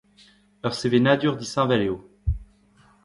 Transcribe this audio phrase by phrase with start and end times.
[0.65, 1.97] Ur sevenadur disheñvel eo.